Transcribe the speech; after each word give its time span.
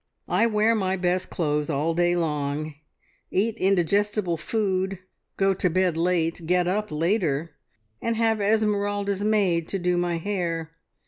"I 0.27 0.47
wear 0.47 0.73
my 0.73 0.95
best 0.97 1.29
clothes 1.29 1.69
all 1.69 1.93
day 1.93 2.15
long, 2.15 2.73
eat 3.29 3.55
indigestible 3.57 4.35
food, 4.37 4.97
go 5.37 5.53
to 5.53 5.69
bed 5.69 5.95
late, 5.95 6.47
get 6.47 6.67
up 6.67 6.89
later, 6.91 7.51
and 8.01 8.15
have 8.15 8.41
Esmeralda's 8.41 9.23
maid 9.23 9.67
to 9.67 9.77
do 9.77 9.97
my 9.97 10.17
hair. 10.17 10.71